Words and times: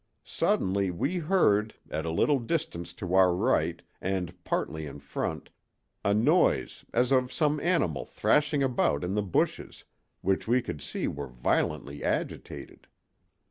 Suddenly 0.23 0.89
we 0.89 1.19
heard, 1.19 1.75
at 1.91 2.07
a 2.07 2.11
little 2.11 2.39
distance 2.39 2.91
to 2.95 3.13
our 3.13 3.35
right 3.35 3.83
and 4.01 4.33
partly 4.43 4.87
in 4.87 4.99
front, 4.99 5.51
a 6.03 6.11
noise 6.11 6.83
as 6.91 7.11
of 7.11 7.31
some 7.31 7.59
animal 7.59 8.03
thrashing 8.05 8.63
about 8.63 9.03
in 9.03 9.13
the 9.13 9.21
bushes, 9.21 9.83
which 10.21 10.47
we 10.47 10.59
could 10.59 10.81
see 10.81 11.07
were 11.07 11.27
violently 11.27 12.03
agitated. 12.03 12.87